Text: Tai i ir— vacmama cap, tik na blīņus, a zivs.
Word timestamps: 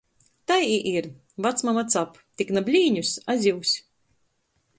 Tai 0.51 0.63
i 0.77 0.77
ir— 0.91 1.09
vacmama 1.47 1.83
cap, 1.97 2.17
tik 2.41 2.55
na 2.57 2.65
blīņus, 2.71 3.13
a 3.27 3.37
zivs. 3.45 3.77